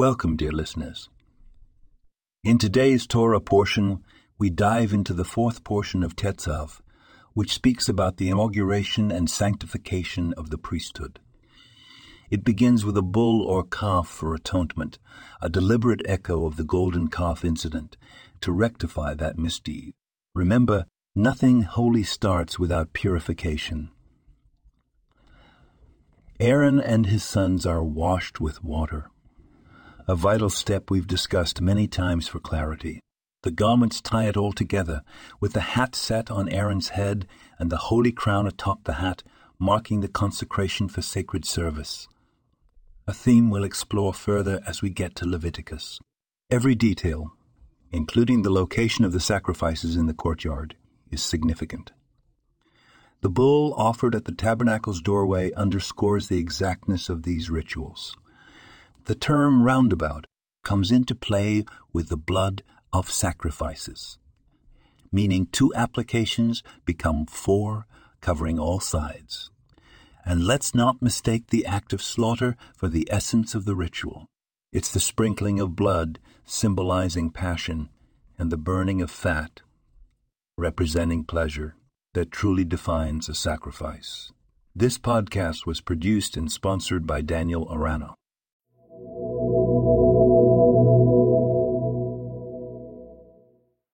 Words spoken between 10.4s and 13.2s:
the priesthood. It begins with a